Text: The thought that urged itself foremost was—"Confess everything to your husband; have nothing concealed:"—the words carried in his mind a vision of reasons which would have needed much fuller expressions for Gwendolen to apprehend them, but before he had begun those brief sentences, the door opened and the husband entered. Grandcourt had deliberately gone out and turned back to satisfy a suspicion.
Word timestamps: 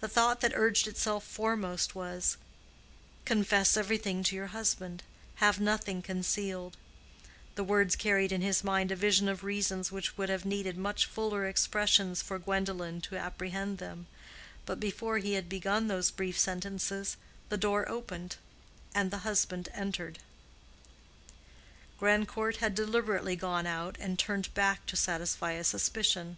The 0.00 0.08
thought 0.08 0.42
that 0.42 0.52
urged 0.54 0.86
itself 0.86 1.24
foremost 1.24 1.94
was—"Confess 1.94 3.74
everything 3.74 4.22
to 4.24 4.36
your 4.36 4.48
husband; 4.48 5.02
have 5.36 5.58
nothing 5.58 6.02
concealed:"—the 6.02 7.64
words 7.64 7.96
carried 7.96 8.32
in 8.32 8.42
his 8.42 8.62
mind 8.62 8.92
a 8.92 8.96
vision 8.96 9.28
of 9.30 9.42
reasons 9.44 9.90
which 9.90 10.18
would 10.18 10.28
have 10.28 10.44
needed 10.44 10.76
much 10.76 11.06
fuller 11.06 11.46
expressions 11.46 12.20
for 12.20 12.38
Gwendolen 12.38 13.00
to 13.00 13.16
apprehend 13.16 13.78
them, 13.78 14.06
but 14.66 14.78
before 14.78 15.16
he 15.16 15.32
had 15.32 15.48
begun 15.48 15.88
those 15.88 16.10
brief 16.10 16.38
sentences, 16.38 17.16
the 17.48 17.56
door 17.56 17.88
opened 17.88 18.36
and 18.94 19.10
the 19.10 19.24
husband 19.24 19.70
entered. 19.72 20.18
Grandcourt 21.98 22.56
had 22.58 22.74
deliberately 22.74 23.36
gone 23.36 23.66
out 23.66 23.96
and 24.00 24.18
turned 24.18 24.52
back 24.52 24.84
to 24.84 24.96
satisfy 24.98 25.52
a 25.52 25.64
suspicion. 25.64 26.36